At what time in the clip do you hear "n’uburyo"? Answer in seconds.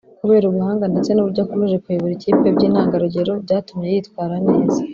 1.11-1.41